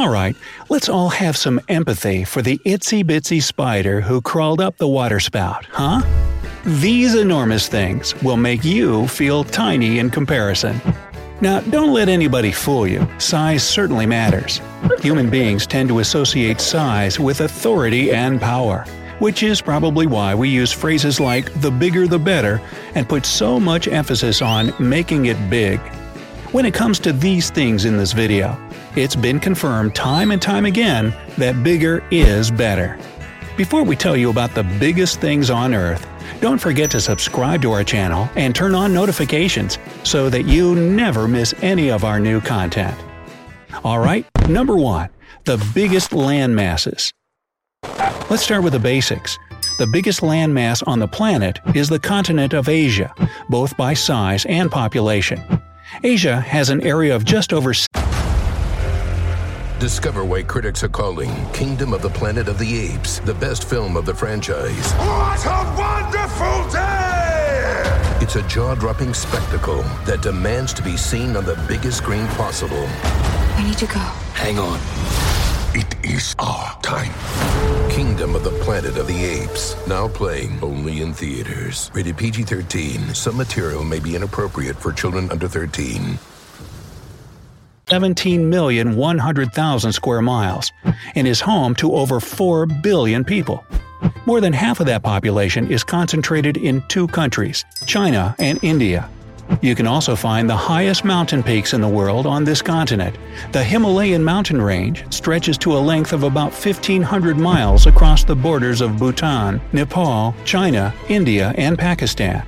[0.00, 0.34] Alright,
[0.70, 5.66] let's all have some empathy for the itsy bitsy spider who crawled up the waterspout,
[5.66, 6.00] huh?
[6.64, 10.80] These enormous things will make you feel tiny in comparison.
[11.42, 13.06] Now, don't let anybody fool you.
[13.18, 14.62] Size certainly matters.
[15.00, 18.86] Human beings tend to associate size with authority and power,
[19.18, 22.58] which is probably why we use phrases like the bigger the better
[22.94, 25.78] and put so much emphasis on making it big.
[26.52, 28.58] When it comes to these things in this video,
[28.96, 32.98] it's been confirmed time and time again that bigger is better.
[33.56, 36.04] Before we tell you about the biggest things on Earth,
[36.40, 41.28] don't forget to subscribe to our channel and turn on notifications so that you never
[41.28, 42.98] miss any of our new content.
[43.84, 45.08] Alright, number 1.
[45.44, 47.12] The biggest land masses.
[48.28, 49.38] Let's start with the basics.
[49.78, 53.14] The biggest landmass on the planet is the continent of Asia,
[53.48, 55.40] both by size and population.
[56.02, 57.72] Asia has an area of just over
[59.78, 63.96] Discover why critics are calling Kingdom of the Planet of the Apes the best film
[63.96, 64.92] of the franchise.
[64.92, 68.18] What a wonderful day!
[68.22, 72.88] It's a jaw dropping spectacle that demands to be seen on the biggest screen possible.
[73.56, 74.00] We need to go.
[74.34, 74.78] Hang on.
[75.74, 77.12] It is our time.
[78.00, 79.76] Kingdom of the Planet of the Apes.
[79.86, 81.90] Now playing only in theaters.
[81.92, 83.12] Rated PG 13.
[83.12, 86.18] Some material may be inappropriate for children under 13.
[87.88, 90.72] 17,100,000 square miles
[91.14, 93.62] and is home to over 4 billion people.
[94.24, 99.10] More than half of that population is concentrated in two countries, China and India.
[99.62, 103.16] You can also find the highest mountain peaks in the world on this continent.
[103.52, 108.80] The Himalayan mountain range stretches to a length of about 1,500 miles across the borders
[108.80, 112.46] of Bhutan, Nepal, China, India, and Pakistan.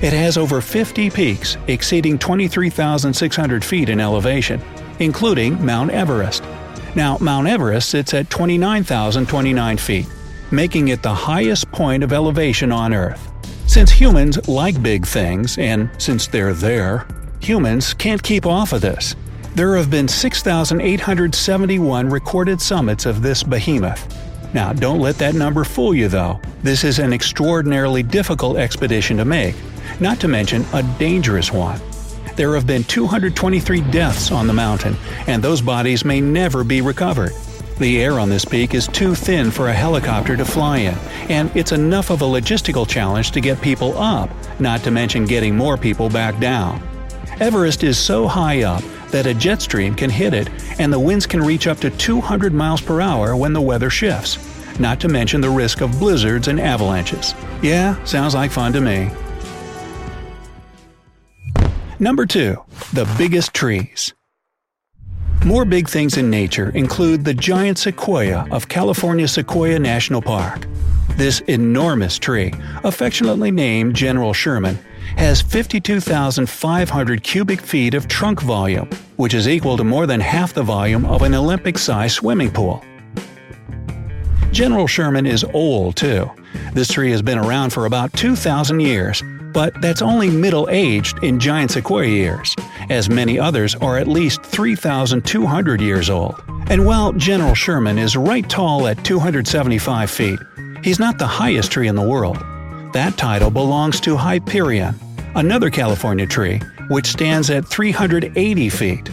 [0.00, 4.60] It has over 50 peaks exceeding 23,600 feet in elevation,
[4.98, 6.42] including Mount Everest.
[6.94, 10.06] Now, Mount Everest sits at 29,029 feet,
[10.50, 13.31] making it the highest point of elevation on Earth.
[13.72, 17.06] Since humans like big things, and since they're there,
[17.40, 19.16] humans can't keep off of this.
[19.54, 24.14] There have been 6,871 recorded summits of this behemoth.
[24.52, 26.38] Now, don't let that number fool you though.
[26.62, 29.54] This is an extraordinarily difficult expedition to make,
[30.00, 31.80] not to mention a dangerous one.
[32.36, 37.32] There have been 223 deaths on the mountain, and those bodies may never be recovered.
[37.78, 40.94] The air on this peak is too thin for a helicopter to fly in,
[41.28, 45.56] and it's enough of a logistical challenge to get people up, not to mention getting
[45.56, 46.82] more people back down.
[47.40, 51.26] Everest is so high up that a jet stream can hit it, and the winds
[51.26, 54.38] can reach up to 200 miles per hour when the weather shifts,
[54.78, 57.34] not to mention the risk of blizzards and avalanches.
[57.62, 59.10] Yeah, sounds like fun to me.
[61.98, 62.56] Number 2.
[62.92, 64.12] The biggest trees.
[65.44, 70.68] More big things in nature include the giant sequoia of California Sequoia National Park.
[71.16, 72.54] This enormous tree,
[72.84, 74.78] affectionately named General Sherman,
[75.16, 80.62] has 52,500 cubic feet of trunk volume, which is equal to more than half the
[80.62, 82.84] volume of an Olympic sized swimming pool.
[84.52, 86.30] General Sherman is old, too.
[86.72, 91.38] This tree has been around for about 2,000 years, but that's only middle aged in
[91.38, 92.54] giant sequoia years,
[92.90, 96.42] as many others are at least 3,200 years old.
[96.68, 100.38] And while General Sherman is right tall at 275 feet,
[100.82, 102.38] he's not the highest tree in the world.
[102.92, 104.94] That title belongs to Hyperion,
[105.34, 109.10] another California tree, which stands at 380 feet.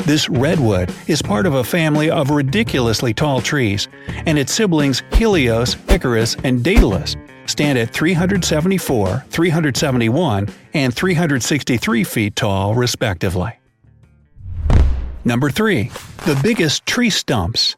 [0.00, 3.86] This redwood is part of a family of ridiculously tall trees,
[4.26, 7.16] and its siblings Helios, Icarus, and Daedalus
[7.50, 13.52] stand at 374, 371, and 363 feet tall, respectively.
[15.24, 15.90] Number 3.
[16.24, 17.76] The biggest tree stumps.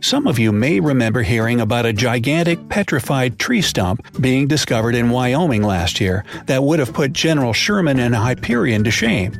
[0.00, 5.10] Some of you may remember hearing about a gigantic petrified tree stump being discovered in
[5.10, 9.34] Wyoming last year that would have put General Sherman and Hyperion to shame.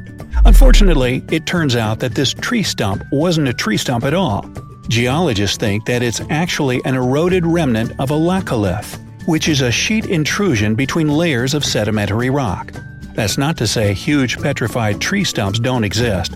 [0.44, 4.44] Unfortunately, it turns out that this tree stump wasn't a tree stump at all.
[4.88, 10.06] Geologists think that it's actually an eroded remnant of a laccolith, which is a sheet
[10.06, 12.72] intrusion between layers of sedimentary rock.
[13.14, 16.34] That's not to say huge petrified tree stumps don't exist.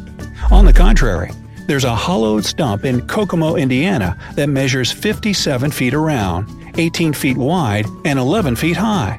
[0.50, 1.30] On the contrary,
[1.66, 7.86] there's a hollowed stump in Kokomo, Indiana that measures 57 feet around, 18 feet wide,
[8.04, 9.18] and 11 feet high.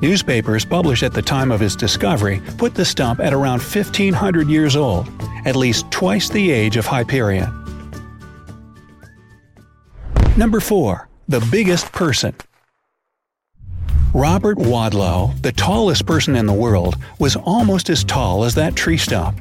[0.00, 4.76] Newspapers published at the time of its discovery put the stump at around 1500 years
[4.76, 5.08] old,
[5.44, 7.57] at least twice the age of Hyperion.
[10.38, 11.08] Number 4.
[11.26, 12.32] The biggest person.
[14.14, 18.98] Robert Wadlow, the tallest person in the world, was almost as tall as that tree
[18.98, 19.36] stump.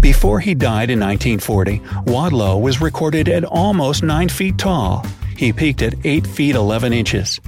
[0.00, 5.06] Before he died in 1940, Wadlow was recorded at almost 9 feet tall.
[5.36, 7.40] He peaked at 8 feet 11 inches.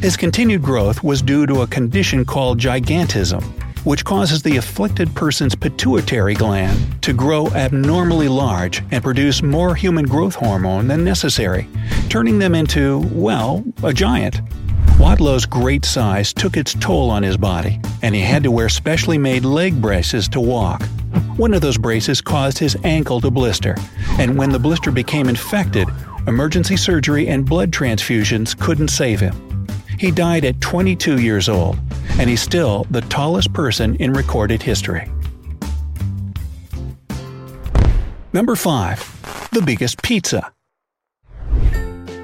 [0.00, 3.44] His continued growth was due to a condition called gigantism,
[3.84, 10.04] which causes the afflicted person's pituitary gland to grow abnormally large and produce more human
[10.04, 11.68] growth hormone than necessary,
[12.08, 14.40] turning them into, well, a giant.
[14.98, 19.16] Wadlow's great size took its toll on his body, and he had to wear specially
[19.16, 20.82] made leg braces to walk.
[21.36, 23.76] One of those braces caused his ankle to blister,
[24.18, 25.88] and when the blister became infected,
[26.26, 29.66] emergency surgery and blood transfusions couldn't save him.
[29.98, 31.78] He died at 22 years old,
[32.18, 35.10] and he's still the tallest person in recorded history.
[38.32, 39.50] Number 5.
[39.52, 40.52] The biggest pizza.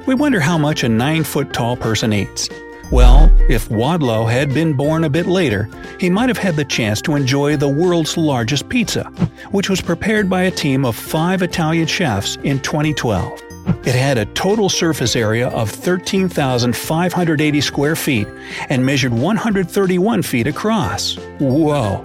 [0.06, 2.48] We wonder how much a 9 foot tall person eats.
[2.92, 7.00] Well, if Wadlow had been born a bit later, he might have had the chance
[7.02, 9.04] to enjoy the world's largest pizza,
[9.50, 13.43] which was prepared by a team of five Italian chefs in 2012.
[13.66, 18.28] It had a total surface area of 13,580 square feet
[18.68, 21.16] and measured 131 feet across.
[21.38, 22.04] Whoa!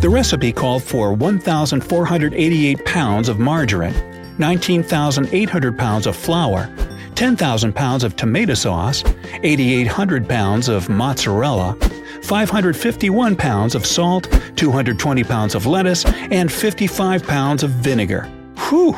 [0.00, 3.94] The recipe called for 1,488 pounds of margarine,
[4.38, 6.70] 19,800 pounds of flour,
[7.14, 9.04] 10,000 pounds of tomato sauce,
[9.42, 11.76] 8,800 pounds of mozzarella,
[12.22, 18.28] 551 pounds of salt, 220 pounds of lettuce, and 55 pounds of vinegar.
[18.68, 18.96] Whew!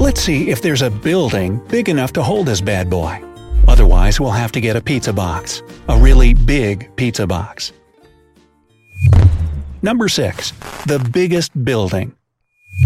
[0.00, 3.22] Let's see if there's a building big enough to hold this bad boy.
[3.68, 5.62] Otherwise, we'll have to get a pizza box.
[5.90, 7.72] A really big pizza box.
[9.82, 10.52] Number 6.
[10.86, 12.14] The biggest building.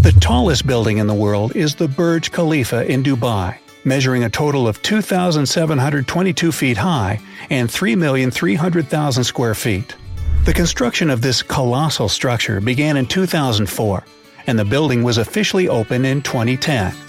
[0.03, 4.67] The tallest building in the world is the Burj Khalifa in Dubai measuring a total
[4.67, 9.95] of 2,722 feet high and 3,300,000 square feet.
[10.43, 14.03] The construction of this colossal structure began in 2004,
[14.47, 17.04] and the building was officially open in 2010.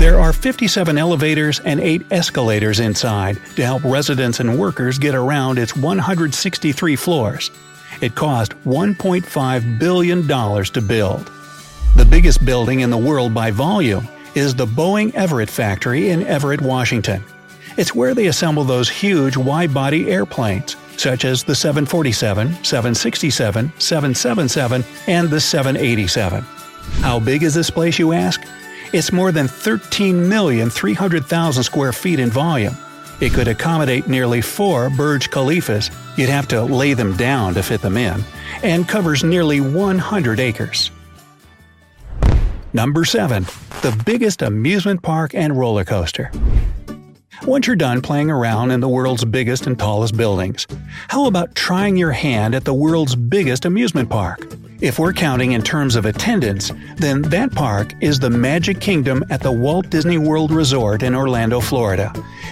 [0.00, 5.58] There are 57 elevators and 8 escalators inside to help residents and workers get around
[5.58, 7.50] its 163 floors.
[8.00, 11.30] It cost $1.5 billion to build.
[11.96, 16.62] The biggest building in the world by volume is the Boeing Everett factory in Everett,
[16.62, 17.22] Washington.
[17.76, 24.82] It's where they assemble those huge wide body airplanes, such as the 747, 767, 777,
[25.08, 26.40] and the 787.
[27.02, 28.40] How big is this place, you ask?
[28.92, 32.76] It's more than 13,300,000 square feet in volume.
[33.20, 37.82] It could accommodate nearly four Burj Khalifas, you'd have to lay them down to fit
[37.82, 38.24] them in,
[38.62, 40.90] and covers nearly 100 acres.
[42.72, 43.44] Number 7.
[43.82, 46.32] The biggest amusement park and roller coaster.
[47.44, 50.66] Once you're done playing around in the world's biggest and tallest buildings,
[51.08, 54.46] how about trying your hand at the world's biggest amusement park?
[54.80, 59.42] If we're counting in terms of attendance, then that park is the Magic Kingdom at
[59.42, 62.08] the Walt Disney World Resort in Orlando, Florida,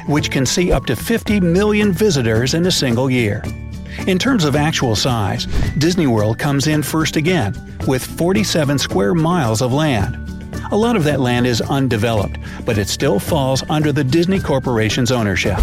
[0.07, 3.43] which can see up to 50 million visitors in a single year.
[4.07, 5.47] In terms of actual size,
[5.79, 7.55] Disney World comes in first again,
[7.87, 10.17] with 47 square miles of land.
[10.71, 15.11] A lot of that land is undeveloped, but it still falls under the Disney Corporation's
[15.11, 15.59] ownership.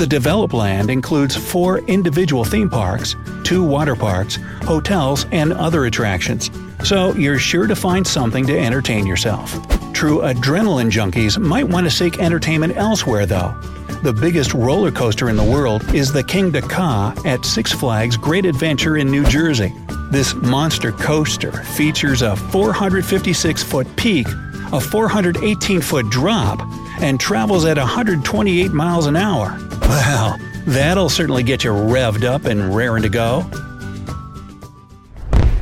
[0.00, 6.50] The developed land includes four individual theme parks, two water parks, hotels, and other attractions,
[6.82, 9.52] so you're sure to find something to entertain yourself.
[9.92, 13.54] True adrenaline junkies might want to seek entertainment elsewhere, though.
[14.02, 18.16] The biggest roller coaster in the world is the King Kingda Ka at Six Flags
[18.16, 19.74] Great Adventure in New Jersey.
[20.10, 24.26] This monster coaster features a 456 foot peak,
[24.72, 26.58] a 418 foot drop,
[27.02, 29.58] and travels at 128 miles an hour.
[29.90, 33.40] Well, that'll certainly get you revved up and raring to go.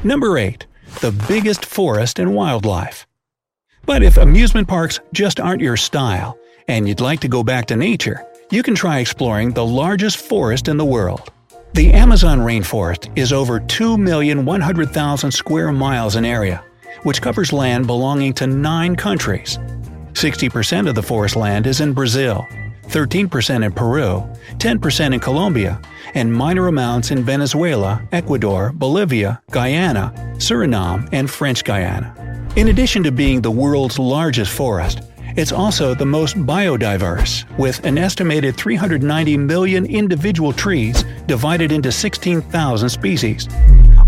[0.05, 0.67] Number 8.
[1.01, 3.07] The biggest forest and wildlife.
[3.87, 7.77] But if amusement parks just aren't your style, and you'd like to go back to
[7.77, 11.33] nature, you can try exploring the largest forest in the world.
[11.73, 16.63] The Amazon rainforest is over 2,100,000 square miles in area,
[17.03, 19.59] which covers land belonging to nine countries.
[20.13, 22.47] 60% of the forest land is in Brazil,
[22.89, 25.81] 13% in Peru, 10% in Colombia,
[26.15, 32.15] and minor amounts in Venezuela, Ecuador, Bolivia, Guyana, Suriname, and French Guiana.
[32.57, 35.03] In addition to being the world's largest forest,
[35.37, 42.89] it's also the most biodiverse, with an estimated 390 million individual trees divided into 16,000
[42.89, 43.49] species.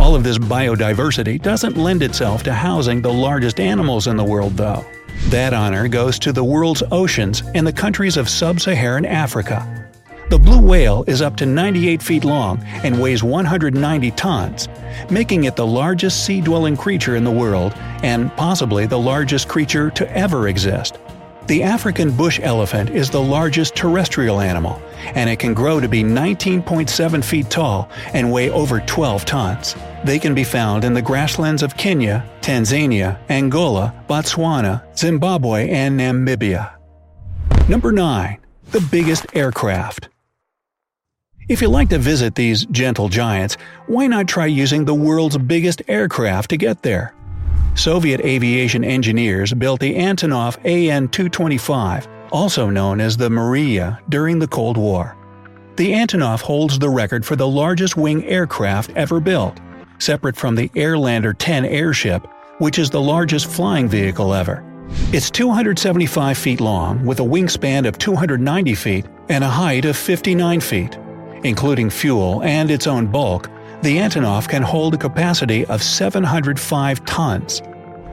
[0.00, 4.56] All of this biodiversity doesn't lend itself to housing the largest animals in the world,
[4.56, 4.84] though.
[5.28, 9.88] That honor goes to the world's oceans and the countries of sub Saharan Africa.
[10.28, 14.68] The blue whale is up to 98 feet long and weighs 190 tons,
[15.10, 19.90] making it the largest sea dwelling creature in the world and possibly the largest creature
[19.90, 20.98] to ever exist.
[21.50, 24.80] The African bush elephant is the largest terrestrial animal,
[25.16, 29.74] and it can grow to be 19.7 feet tall and weigh over 12 tons.
[30.04, 36.70] They can be found in the grasslands of Kenya, Tanzania, Angola, Botswana, Zimbabwe, and Namibia.
[37.68, 38.38] Number 9.
[38.70, 40.08] The biggest aircraft.
[41.48, 43.56] If you like to visit these gentle giants,
[43.88, 47.12] why not try using the world's biggest aircraft to get there?
[47.74, 54.48] Soviet aviation engineers built the Antonov AN 225, also known as the Maria, during the
[54.48, 55.16] Cold War.
[55.76, 59.60] The Antonov holds the record for the largest wing aircraft ever built,
[59.98, 62.26] separate from the Airlander 10 airship,
[62.58, 64.64] which is the largest flying vehicle ever.
[65.12, 70.60] It's 275 feet long, with a wingspan of 290 feet and a height of 59
[70.60, 70.98] feet.
[71.44, 73.48] Including fuel and its own bulk,
[73.82, 77.62] the Antonov can hold a capacity of 705 tons.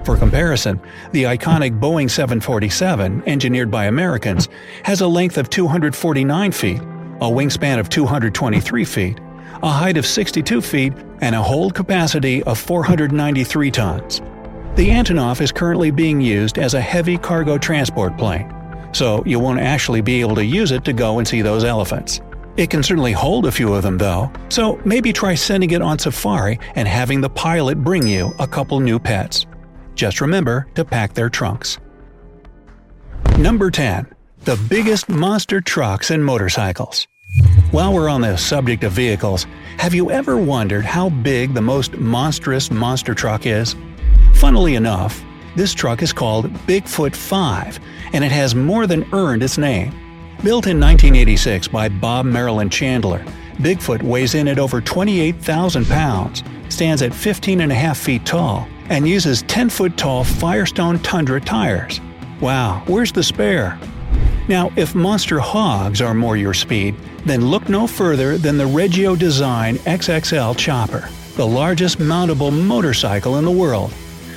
[0.05, 0.79] For comparison,
[1.11, 4.47] the iconic Boeing 747, engineered by Americans,
[4.83, 9.19] has a length of 249 feet, a wingspan of 223 feet,
[9.61, 14.21] a height of 62 feet, and a hold capacity of 493 tons.
[14.75, 18.49] The Antonov is currently being used as a heavy cargo transport plane,
[18.93, 22.21] so you won't actually be able to use it to go and see those elephants.
[22.57, 25.99] It can certainly hold a few of them though, so maybe try sending it on
[25.99, 29.45] safari and having the pilot bring you a couple new pets.
[29.93, 31.77] Just remember to pack their trunks.
[33.37, 34.07] Number 10.
[34.45, 37.07] The biggest monster trucks and motorcycles.
[37.69, 39.45] While we're on the subject of vehicles,
[39.77, 43.75] have you ever wondered how big the most monstrous monster truck is?
[44.35, 45.23] Funnily enough,
[45.55, 47.79] this truck is called Bigfoot 5,
[48.13, 49.93] and it has more than earned its name.
[50.43, 53.25] Built in 1986 by Bob Marilyn Chandler,
[53.55, 59.67] Bigfoot weighs in at over 28,000 pounds, stands at 15.5 feet tall, and uses 10
[59.69, 61.99] foot tall Firestone Tundra tires.
[62.39, 63.79] Wow, where's the spare?
[64.47, 69.15] Now, if monster hogs are more your speed, then look no further than the Regio
[69.15, 73.91] Design XXL Chopper, the largest mountable motorcycle in the world.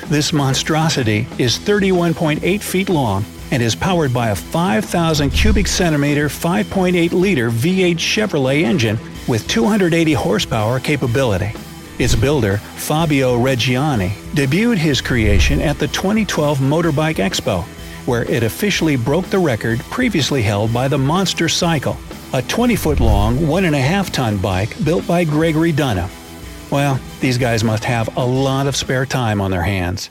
[0.07, 7.13] This monstrosity is 31.8 feet long and is powered by a 5,000 cubic centimeter 5.8
[7.13, 11.53] liter V8 Chevrolet engine with 280 horsepower capability.
[11.99, 17.63] Its builder, Fabio Reggiani, debuted his creation at the 2012 Motorbike Expo,
[18.07, 21.99] where it officially broke the record previously held by the Monster Cycle,
[22.33, 26.09] a 20 foot long, 1.5 ton bike built by Gregory Dunham.
[26.71, 30.09] Well, these guys must have a lot of spare time on their hands.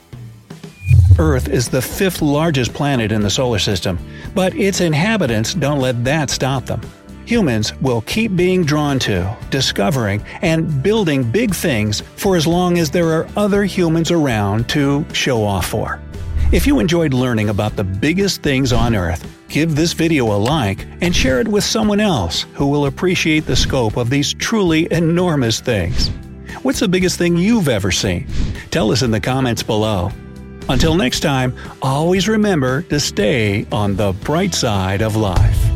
[1.20, 3.98] Earth is the fifth largest planet in the solar system,
[4.34, 6.80] but its inhabitants don't let that stop them.
[7.26, 12.90] Humans will keep being drawn to, discovering, and building big things for as long as
[12.90, 16.00] there are other humans around to show off for.
[16.52, 20.86] If you enjoyed learning about the biggest things on Earth, give this video a like
[21.02, 25.60] and share it with someone else who will appreciate the scope of these truly enormous
[25.60, 26.08] things.
[26.62, 28.26] What's the biggest thing you've ever seen?
[28.70, 30.10] Tell us in the comments below.
[30.70, 35.69] Until next time, always remember to stay on the bright side of life.